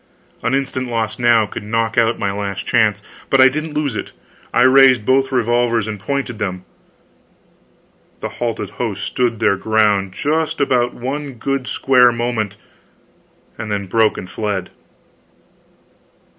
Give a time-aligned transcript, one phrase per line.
[0.41, 3.03] An instant lost now could knock out my last chance.
[3.29, 4.13] But I didn't lose it.
[4.51, 6.65] I raised both revolvers and pointed them
[8.19, 12.57] the halted host stood their ground just about one good square moment,
[13.59, 14.71] then broke and fled.